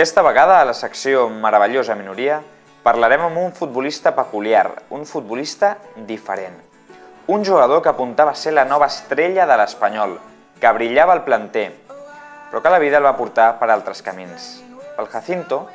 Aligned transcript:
Aquesta 0.00 0.22
vegada, 0.22 0.62
a 0.62 0.64
la 0.64 0.72
secció 0.72 1.26
Meravellosa 1.28 1.92
Minoria, 1.92 2.38
parlarem 2.80 3.26
amb 3.26 3.36
un 3.36 3.50
futbolista 3.52 4.14
peculiar, 4.16 4.86
un 4.96 5.04
futbolista 5.04 5.74
diferent. 6.08 6.56
Un 7.28 7.44
jugador 7.44 7.82
que 7.84 7.90
apuntava 7.92 8.32
a 8.32 8.38
ser 8.42 8.54
la 8.56 8.64
nova 8.64 8.88
estrella 8.88 9.44
de 9.44 9.58
l'Espanyol, 9.60 10.16
que 10.56 10.72
brillava 10.72 11.12
al 11.12 11.20
planter, 11.28 11.66
però 12.48 12.64
que 12.64 12.72
la 12.72 12.80
vida 12.80 12.96
el 12.96 13.04
va 13.04 13.12
portar 13.20 13.50
per 13.60 13.68
altres 13.68 14.00
camins. 14.00 14.48
Pel 14.96 15.12
Jacinto, 15.12 15.66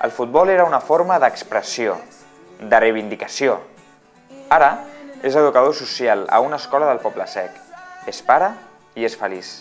el 0.00 0.10
futbol 0.22 0.56
era 0.56 0.64
una 0.64 0.80
forma 0.80 1.20
d'expressió, 1.20 2.00
de 2.56 2.80
reivindicació. 2.80 3.58
Ara 4.48 4.78
és 5.20 5.36
educador 5.36 5.76
social 5.76 6.24
a 6.32 6.40
una 6.40 6.56
escola 6.56 6.88
del 6.88 7.04
Poble 7.04 7.28
Sec. 7.28 7.52
És 8.08 8.24
pare 8.24 8.54
i 8.96 9.04
és 9.04 9.20
feliç. 9.20 9.58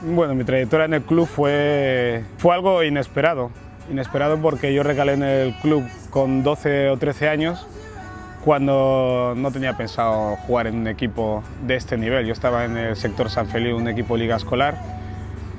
Bueno, 0.00 0.34
mi 0.34 0.44
trayectoria 0.44 0.86
en 0.86 0.94
el 0.94 1.02
club 1.02 1.26
fue, 1.26 2.24
fue 2.38 2.54
algo 2.54 2.82
inesperado. 2.82 3.50
Inesperado 3.90 4.38
porque 4.38 4.74
yo 4.74 4.82
recalé 4.82 5.12
en 5.12 5.22
el 5.22 5.54
club 5.60 5.84
con 6.10 6.42
12 6.42 6.90
o 6.90 6.96
13 6.96 7.28
años 7.28 7.66
cuando 8.44 9.34
no 9.36 9.50
tenía 9.50 9.76
pensado 9.76 10.36
jugar 10.46 10.66
en 10.66 10.76
un 10.76 10.88
equipo 10.88 11.42
de 11.66 11.76
este 11.76 11.96
nivel. 11.96 12.26
Yo 12.26 12.32
estaba 12.32 12.64
en 12.64 12.76
el 12.76 12.96
sector 12.96 13.30
San 13.30 13.46
Feliu, 13.46 13.76
un 13.76 13.88
equipo 13.88 14.16
liga 14.16 14.36
escolar, 14.36 14.76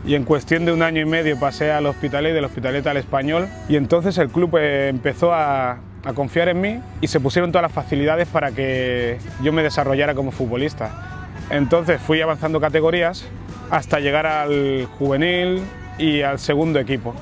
y 0.06 0.14
en 0.14 0.24
cuestión 0.24 0.66
de 0.66 0.72
un 0.72 0.84
año 0.84 1.02
y 1.02 1.06
medio 1.06 1.40
pasé 1.40 1.72
al 1.72 1.88
Hospitalet, 1.88 2.34
del 2.34 2.46
Hospitalet 2.46 2.86
al 2.86 2.98
Español, 2.98 3.48
y 3.68 3.76
entonces 3.76 4.18
el 4.20 4.30
club 4.30 4.58
eh, 4.60 4.90
empezó 4.90 5.34
a, 5.34 5.80
a 6.04 6.14
confiar 6.14 6.50
en 6.50 6.62
mí 6.62 6.80
y 7.02 7.08
se 7.08 7.20
pusieron 7.20 7.52
todas 7.52 7.64
las 7.64 7.72
facilidades 7.72 8.28
para 8.28 8.52
que 8.52 9.18
yo 9.42 9.52
me 9.52 9.64
desarrollara 9.64 10.14
como 10.14 10.30
futbolista. 10.30 11.32
Entonces 11.50 12.00
fui 12.00 12.22
avanzando 12.22 12.60
categorías 12.62 13.26
hasta 13.70 14.00
llegar 14.00 14.26
al 14.26 14.88
juvenil 14.98 15.62
y 15.98 16.22
al 16.22 16.40
segundo 16.40 16.80
equipo. 16.80 17.14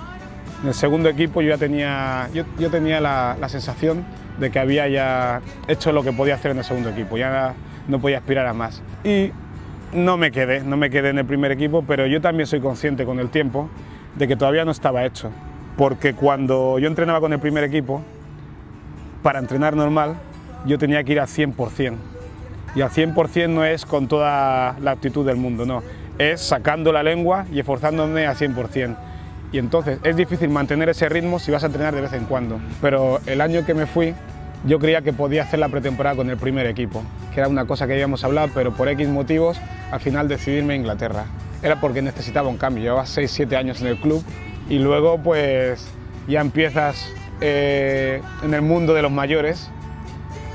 En 0.62 0.70
el 0.70 0.74
segundo 0.74 1.10
equipo 1.10 1.42
yo 1.42 1.50
ya 1.50 1.58
tenía, 1.58 2.30
yo, 2.34 2.44
yo 2.58 2.70
tenía 2.70 3.02
la, 3.02 3.36
la, 3.40 3.50
sensación 3.50 4.06
de 4.40 4.50
que 4.50 4.60
había 4.60 4.88
ya 4.88 5.42
hecho 5.68 5.92
lo 5.92 6.04
que 6.04 6.14
podía 6.14 6.36
hacer 6.36 6.52
en 6.52 6.60
el 6.60 6.64
segundo 6.64 6.90
equipo, 6.90 7.18
ya 7.18 7.54
no 7.88 8.00
podía 8.00 8.18
aspirar 8.20 8.48
a 8.48 8.54
más. 8.54 8.82
Y 9.04 9.32
no 9.94 10.18
me 10.18 10.32
quedé, 10.32 10.64
no 10.64 10.78
me 10.78 10.90
quedé 10.90 11.10
en 11.10 11.20
el 11.20 11.26
primer 11.26 11.52
equipo, 11.52 11.84
pero 11.88 12.08
yo 12.08 12.22
también 12.22 12.48
soy 12.48 12.62
consciente 12.62 13.06
con 13.06 13.20
el 13.20 13.30
tiempo 13.30 13.70
de 14.16 14.28
que 14.28 14.36
todavía 14.36 14.66
no 14.66 14.72
estaba 14.72 15.06
hecho. 15.06 15.32
Porque 15.78 16.14
cuando 16.14 16.80
yo 16.80 16.88
entrenaba 16.88 17.20
con 17.20 17.34
el 17.34 17.40
primer 17.40 17.64
equipo, 17.64 18.02
para 19.22 19.40
entrenar 19.40 19.76
normal, 19.76 20.16
yo 20.66 20.78
tenía 20.78 21.04
que 21.04 21.14
ir 21.14 21.20
al 21.20 21.28
100%. 21.28 21.96
Y 22.76 22.82
al 22.82 22.90
100% 22.90 23.50
no 23.50 23.64
es 23.64 23.86
con 23.86 24.08
toda 24.08 24.76
la 24.80 24.92
actitud 24.92 25.26
del 25.26 25.38
mundo, 25.38 25.66
no. 25.66 25.82
Es 26.18 26.42
sacando 26.42 26.92
la 26.92 27.04
lengua 27.04 27.46
y 27.52 27.60
esforzándome 27.60 28.26
al 28.28 28.36
100%. 28.36 28.96
Y 29.52 29.60
entonces 29.60 30.00
es 30.04 30.16
difícil 30.16 30.50
mantener 30.50 30.90
ese 30.90 31.08
ritmo 31.10 31.40
si 31.40 31.52
vas 31.52 31.64
a 31.64 31.68
entrenar 31.68 31.94
de 31.94 32.02
vez 32.02 32.14
en 32.14 32.26
cuando. 32.26 32.60
Pero 32.82 33.20
el 33.28 33.40
año 33.40 33.66
que 33.66 33.74
me 33.74 33.86
fui, 33.86 34.16
yo 34.66 34.80
creía 34.80 35.02
que 35.02 35.14
podía 35.14 35.44
hacer 35.44 35.60
la 35.60 35.70
pretemporada 35.70 36.16
con 36.16 36.30
el 36.30 36.38
primer 36.38 36.66
equipo, 36.66 37.04
que 37.34 37.40
era 37.40 37.50
una 37.50 37.66
cosa 37.66 37.86
que 37.86 37.94
habíamos 37.94 38.24
hablado, 38.24 38.50
pero 38.54 38.74
por 38.74 38.88
X 38.88 39.08
motivos 39.08 39.60
al 39.92 40.00
final 40.00 40.28
decidirme 40.28 40.74
a 40.74 40.78
Inglaterra. 40.78 41.26
Era 41.62 41.80
porque 41.80 42.02
necesitaba 42.02 42.50
un 42.50 42.58
cambio, 42.58 42.84
llevaba 42.84 43.04
6-7 43.04 43.56
años 43.56 43.82
en 43.82 43.88
el 43.88 43.98
club 43.98 44.24
y 44.70 44.80
luego 44.80 45.20
pues 45.20 45.86
ya 46.28 46.42
empiezas 46.42 47.08
eh, 47.42 48.22
en 48.44 48.54
el 48.54 48.62
mundo 48.62 48.94
de 48.94 49.02
los 49.02 49.12
mayores 49.12 49.70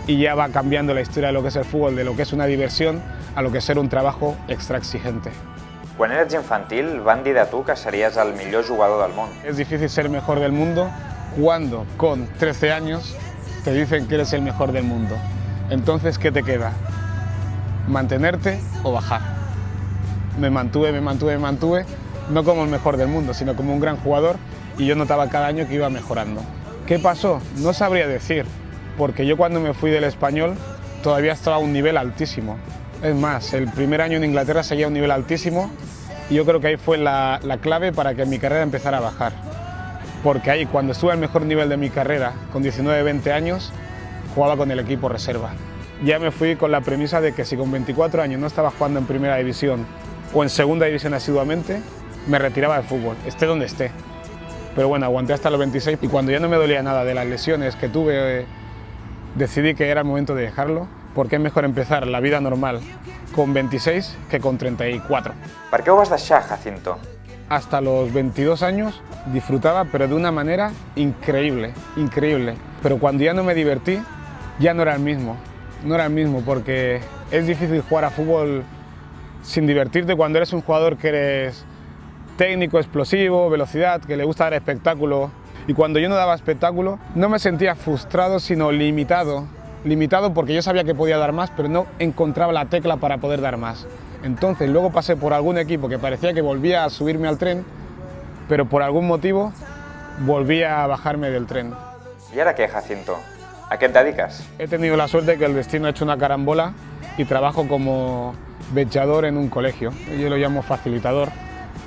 y 0.09 0.17
ya 0.17 0.34
va 0.34 0.48
cambiando 0.48 0.95
la 0.95 1.03
historia 1.03 1.28
de 1.28 1.34
lo 1.34 1.42
que 1.42 1.48
es 1.48 1.56
el 1.56 1.67
fútbol, 1.67 1.95
de 1.95 2.03
lo 2.03 2.17
que 2.17 2.23
es 2.23 2.33
una 2.33 2.47
diversión 2.47 3.01
a 3.37 3.42
lo 3.42 3.53
que 3.53 3.59
es 3.59 3.64
ser 3.64 3.78
un 3.78 3.91
trabajo 3.91 4.37
extra 4.48 4.79
exigente. 4.79 5.30
Quan 5.98 6.11
eres 6.11 6.33
infantil 6.33 7.01
van 7.01 7.23
dir 7.23 7.35
de 7.35 7.45
tu 7.45 7.63
que 7.63 7.77
series 7.77 8.17
el 8.17 8.33
millor 8.33 8.67
jugador 8.67 9.07
del 9.07 9.14
món. 9.14 9.29
Es 9.45 9.58
difícil 9.58 9.89
ser 9.91 10.08
mejor 10.08 10.41
del 10.41 10.52
mundo 10.52 10.91
cuando 11.39 11.85
con 11.98 12.27
13 12.39 12.73
años 12.73 13.14
te 13.64 13.73
dicen 13.74 14.08
que 14.08 14.14
eres 14.14 14.33
el 14.33 14.41
mejor 14.41 14.73
del 14.73 14.85
mundo. 14.85 15.14
Entonces, 15.68 16.18
¿qué 16.18 16.33
te 16.33 16.42
queda? 16.42 16.73
¿Mantenerte 17.86 18.61
o 18.85 18.92
bajar? 18.92 19.20
Me 20.39 20.48
mantuve, 20.48 20.91
me 20.91 21.02
mantuve, 21.02 21.33
me 21.35 21.42
mantuve, 21.42 21.85
no 22.30 22.45
como 22.45 22.64
el 22.64 22.70
mejor 22.70 22.97
del 22.97 23.08
mundo, 23.08 23.35
sino 23.35 23.55
como 23.57 23.74
un 23.74 23.80
gran 23.80 23.98
jugador 23.98 24.36
y 24.79 24.86
yo 24.86 24.95
notaba 24.95 25.29
cada 25.29 25.48
año 25.48 25.68
que 25.68 25.74
iba 25.74 25.91
mejorando. 25.91 26.41
¿Qué 26.86 26.98
pasó? 26.98 27.42
No 27.57 27.74
sabría 27.74 28.07
decir, 28.07 28.47
porque 28.98 29.25
yo 29.25 29.36
cuando 29.36 29.61
me 29.61 29.73
fui 29.73 29.91
del 29.91 30.05
español 30.05 30.55
todavía 31.03 31.33
estaba 31.33 31.57
a 31.57 31.59
un 31.61 31.73
nivel 31.73 31.97
altísimo. 31.97 32.59
Es 33.03 33.14
más, 33.14 33.55
el 33.55 33.69
primer 33.69 34.03
año 34.03 34.17
en 34.17 34.25
Inglaterra 34.25 34.64
seguía 34.64 34.86
a 34.86 34.89
un 34.89 34.95
nivel 34.95 35.13
altísimo 35.13 35.70
y 36.29 36.35
yo 36.35 36.45
creo 36.45 36.61
que 36.61 36.67
ahí 36.67 36.77
fue 36.77 36.98
la, 36.98 37.41
la 37.45 37.59
clave 37.59 37.92
para 37.92 38.14
que 38.14 38.27
mi 38.27 38.39
carrera 38.39 38.63
empezara 38.63 38.98
a 38.98 39.01
bajar. 39.01 39.33
Porque 40.25 40.51
ahí, 40.51 40.67
cuando 40.67 40.92
estuve 40.92 41.13
al 41.13 41.19
mejor 41.19 41.42
nivel 41.42 41.69
de 41.69 41.77
mi 41.77 41.91
carrera, 41.91 42.33
con 42.53 42.64
19-20 42.64 43.31
años, 43.31 43.73
jugaba 44.35 44.57
con 44.57 44.70
el 44.73 44.81
equipo 44.81 45.09
reserva. 45.09 45.53
Ya 46.05 46.19
me 46.19 46.33
fui 46.33 46.57
con 46.57 46.73
la 46.73 46.80
premisa 46.80 47.20
de 47.20 47.33
que 47.33 47.45
si 47.45 47.57
con 47.57 47.70
24 47.70 48.20
años 48.20 48.41
no 48.41 48.48
estaba 48.48 48.70
jugando 48.73 48.98
en 48.98 49.07
primera 49.07 49.36
división 49.36 49.86
o 50.35 50.42
en 50.42 50.51
segunda 50.51 50.86
división 50.86 51.15
asiduamente, 51.15 51.80
me 52.27 52.39
retiraba 52.39 52.77
del 52.77 52.85
fútbol, 52.85 53.17
esté 53.27 53.47
donde 53.47 53.67
esté. 53.67 53.92
Pero 54.75 54.89
bueno, 54.89 55.07
aguanté 55.07 55.33
hasta 55.33 55.51
los 55.51 55.59
26 55.59 55.98
y 56.03 56.09
cuando 56.09 56.33
ya 56.33 56.41
no 56.41 56.48
me 56.48 56.57
dolía 56.57 56.83
nada 56.83 57.05
de 57.05 57.15
las 57.15 57.27
lesiones 57.27 57.75
que 57.77 57.89
tuve, 57.89 58.41
eh, 58.41 58.47
decidí 59.38 59.74
que 59.74 59.88
era 59.88 60.00
el 60.00 60.06
momento 60.06 60.34
de 60.34 60.42
dejarlo 60.42 60.88
porque 61.14 61.36
es 61.36 61.42
mejor 61.42 61.64
empezar 61.64 62.06
la 62.06 62.20
vida 62.20 62.40
normal 62.40 62.80
con 63.34 63.54
26 63.54 64.16
que 64.30 64.40
con 64.40 64.58
34. 64.58 65.32
Per 65.70 65.82
què 65.84 65.90
ho 65.90 65.96
vas 65.96 66.10
deixar, 66.10 66.42
Jacinto? 66.42 66.98
Hasta 67.48 67.80
los 67.80 68.12
22 68.12 68.62
años 68.62 69.00
disfrutaba, 69.32 69.84
pero 69.84 70.08
de 70.08 70.14
una 70.14 70.32
manera 70.32 70.72
increíble, 70.96 71.72
increíble. 71.96 72.56
Pero 72.82 72.98
cuando 72.98 73.24
ya 73.24 73.32
no 73.32 73.42
me 73.44 73.54
divertí, 73.54 73.98
ya 74.58 74.74
no 74.74 74.82
era 74.82 74.94
el 74.94 75.00
mismo. 75.00 75.36
No 75.84 75.94
era 75.94 76.06
el 76.06 76.12
mismo 76.12 76.42
porque 76.44 77.00
es 77.30 77.46
difícil 77.46 77.82
jugar 77.88 78.05
a 78.05 78.10
fútbol 78.10 78.64
sin 79.42 79.66
divertirte 79.66 80.16
cuando 80.16 80.38
eres 80.38 80.52
un 80.52 80.60
jugador 80.60 80.96
que 80.96 81.08
eres 81.08 81.64
técnico, 82.36 82.78
explosivo, 82.78 83.48
velocidad, 83.48 84.00
que 84.00 84.16
le 84.16 84.24
gusta 84.24 84.44
dar 84.44 84.55
espectáculo. 84.55 85.30
Y 85.68 85.74
cuando 85.74 85.98
yo 85.98 86.08
no 86.08 86.14
daba 86.14 86.34
espectáculo, 86.34 86.98
no 87.14 87.29
me 87.29 87.39
sentía 87.39 87.74
frustrado, 87.74 88.40
sino 88.40 88.73
limitado. 88.73 89.45
Limitado 89.84 90.33
porque 90.33 90.55
yo 90.55 90.62
sabía 90.62 90.83
que 90.83 90.95
podía 90.95 91.18
dar 91.18 91.33
más, 91.33 91.51
pero 91.55 91.68
no 91.68 91.86
encontraba 91.98 92.55
la 92.55 92.64
tecla 92.64 92.96
para 92.96 93.18
poder 93.18 93.42
dar 93.42 93.58
más. 93.58 93.86
Entonces 94.24 94.70
luego 94.70 94.90
pasé 94.90 95.14
por 95.14 95.34
algún 95.34 95.58
equipo 95.58 95.90
que 95.90 95.98
parecía 95.98 96.33
que 96.33 96.40
volvía 96.40 96.84
a 96.84 96.90
subirme 96.90 97.29
al 97.29 97.36
tren, 97.36 97.67
pero 98.48 98.64
por 98.64 98.83
algún 98.83 99.06
motivo 99.06 99.52
volvía 100.20 100.83
a 100.83 100.86
bajarme 100.86 101.29
del 101.29 101.45
tren. 101.45 101.74
I 102.35 102.40
ara 102.40 102.55
què, 102.56 102.67
Jacinto? 102.68 103.18
A 103.68 103.77
què 103.77 103.89
et 103.89 103.92
dediques? 103.92 104.40
He 104.58 104.68
tenido 104.68 104.96
la 104.96 105.06
suerte 105.06 105.36
que 105.36 105.45
el 105.45 105.55
destino 105.55 105.86
ha 105.86 105.90
hecho 105.90 106.05
una 106.05 106.17
carambola 106.17 106.73
y 107.18 107.27
trabajo 107.27 107.68
como 107.68 108.35
vechador 108.73 109.27
en 109.27 109.36
un 109.36 109.48
colegio. 109.48 109.92
Yo 110.18 110.30
lo 110.30 110.36
llamo 110.36 110.62
facilitador 110.62 111.29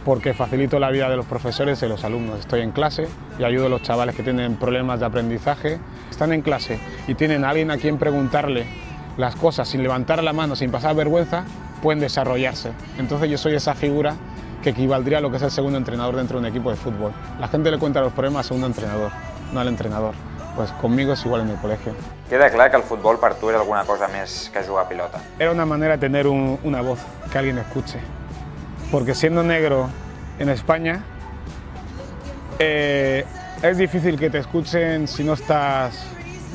porque 0.06 0.34
facilito 0.34 0.80
la 0.80 0.90
vida 0.90 1.10
de 1.10 1.16
los 1.16 1.26
profesores 1.26 1.78
y 1.80 1.82
de 1.82 1.90
los 1.90 2.04
alumnos. 2.04 2.40
Estoy 2.40 2.62
en 2.62 2.72
clase 2.72 3.08
y 3.40 3.44
ayudo 3.44 3.68
a 3.68 3.70
los 3.70 3.82
chavales 3.84 4.16
que 4.16 4.24
tienen 4.24 4.56
problemas 4.56 5.00
de 5.00 5.06
aprendizaje. 5.06 5.80
Están 6.10 6.34
en 6.34 6.42
clase 6.42 6.80
y 7.08 7.16
tienen 7.16 7.46
a 7.46 7.50
alguien 7.50 7.70
a 7.72 7.78
quien 7.78 7.98
preguntarle 7.98 8.66
las 9.18 9.36
cosas 9.36 9.68
sin 9.68 9.84
levantar 9.84 10.24
la 10.24 10.34
mano, 10.34 10.56
sin 10.56 10.72
pasar 10.72 10.96
vergüenza, 10.96 11.44
pueden 11.82 12.00
desarrollarse. 12.00 12.72
Entonces 12.98 13.30
yo 13.30 13.38
soy 13.38 13.56
esa 13.56 13.74
figura 13.76 14.16
que 14.64 14.70
equivaldría 14.72 15.18
a 15.18 15.22
lo 15.22 15.30
que 15.32 15.38
es 15.38 15.44
el 15.44 15.52
segundo 15.52 15.78
entrenador 15.78 16.16
dentro 16.16 16.40
de 16.40 16.46
un 16.48 16.52
equipo 16.52 16.70
de 16.70 16.76
fútbol. 16.78 17.12
La 17.40 17.48
gente 17.48 17.70
le 17.72 17.78
cuenta 17.80 18.00
los 18.02 18.14
problemas 18.14 18.40
al 18.40 18.46
segundo 18.46 18.68
entrenador, 18.68 19.12
no 19.54 19.60
al 19.60 19.68
entrenador. 19.68 20.14
Pues 20.56 20.70
conmigo 20.74 21.14
es 21.14 21.26
igual 21.26 21.42
en 21.42 21.50
el 21.50 21.56
colegio. 21.58 21.94
Queda 22.30 22.50
clar 22.50 22.70
que 22.70 22.78
el 22.78 22.84
futbol 22.84 23.18
per 23.20 23.36
tu 23.36 23.50
alguna 23.50 23.86
cosa 23.86 24.08
més 24.08 24.50
que 24.54 24.62
jugar 24.64 24.86
a 24.86 24.90
pilota. 24.90 25.20
Era 25.40 25.52
una 25.52 25.66
manera 25.66 25.94
de 25.96 26.00
tener 26.00 26.28
un- 26.28 26.60
una 26.64 26.82
voz, 26.82 27.00
que 27.32 27.38
alguien 27.38 27.58
escuche. 27.58 28.00
Porque 28.92 29.16
siendo 29.16 29.44
negro 29.44 29.90
en 30.38 30.50
España, 30.50 31.04
eh, 32.60 33.26
es 33.64 33.78
difícil 33.78 34.20
que 34.20 34.30
te 34.30 34.40
escuchen 34.40 35.08
si 35.08 35.24
no 35.24 35.34
estás 35.34 36.06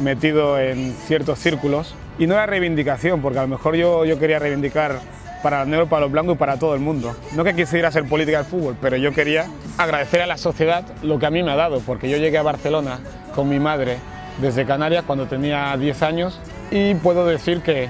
metido 0.00 0.59
en 0.59 0.93
ciertos 1.06 1.38
círculos. 1.38 1.94
Y 2.19 2.27
no 2.27 2.35
era 2.35 2.47
reivindicación, 2.47 3.21
porque 3.21 3.38
a 3.38 3.43
lo 3.43 3.49
mejor 3.49 3.75
yo, 3.75 4.05
yo 4.05 4.19
quería 4.19 4.38
reivindicar 4.38 5.00
para 5.43 5.61
los 5.61 5.69
negros, 5.69 5.88
para 5.88 6.03
los 6.03 6.12
blancos 6.12 6.35
y 6.35 6.38
para 6.38 6.59
todo 6.59 6.75
el 6.75 6.81
mundo. 6.81 7.15
No 7.35 7.44
que 7.44 7.55
quisiera 7.55 7.88
hacer 7.88 8.05
política 8.05 8.38
del 8.38 8.47
fútbol, 8.47 8.77
pero 8.81 8.97
yo 8.97 9.12
quería 9.12 9.47
agradecer 9.79 10.23
a 10.23 10.27
la 10.27 10.37
sociedad 10.37 10.85
lo 11.03 11.19
que 11.19 11.27
a 11.27 11.31
mí 11.31 11.43
me 11.43 11.53
ha 11.53 11.56
dado, 11.56 11.81
porque 11.81 12.11
yo 12.11 12.17
llegué 12.17 12.38
a 12.38 12.43
Barcelona 12.43 12.99
con 13.35 13.49
mi 13.49 13.59
madre 13.59 13.99
desde 14.41 14.67
Canarias 14.67 15.05
cuando 15.06 15.27
tenía 15.27 15.77
10 15.77 16.03
años 16.03 16.41
y 16.71 16.94
puedo 16.94 17.27
decir 17.27 17.61
que 17.61 17.88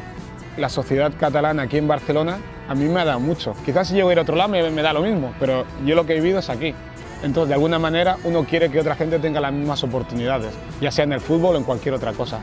la 0.56 0.68
sociedad 0.68 1.12
catalana 1.18 1.62
aquí 1.62 1.78
en 1.78 1.88
Barcelona 1.88 2.38
a 2.68 2.74
mí 2.74 2.84
me 2.86 3.00
ha 3.00 3.04
dado 3.04 3.20
mucho. 3.20 3.54
Quizás 3.64 3.88
si 3.88 3.96
yo 3.96 4.10
ir 4.10 4.18
a 4.18 4.22
otro 4.22 4.36
lado 4.36 4.48
me, 4.48 4.70
me 4.70 4.82
da 4.82 4.92
lo 4.92 5.00
mismo, 5.00 5.32
pero 5.38 5.64
yo 5.84 5.94
lo 5.94 6.06
que 6.06 6.14
he 6.14 6.16
vivido 6.16 6.38
es 6.40 6.50
aquí. 6.50 6.74
Entonces, 7.22 7.48
de 7.48 7.54
alguna 7.54 7.78
manera, 7.78 8.18
uno 8.24 8.44
quiere 8.44 8.70
que 8.70 8.78
otra 8.78 8.94
gente 8.94 9.18
tenga 9.18 9.40
las 9.40 9.52
mismas 9.52 9.82
oportunidades, 9.82 10.52
ya 10.80 10.90
sea 10.90 11.04
en 11.04 11.12
el 11.12 11.20
fútbol 11.20 11.54
o 11.54 11.58
en 11.58 11.64
cualquier 11.64 11.94
otra 11.94 12.12
cosa. 12.12 12.40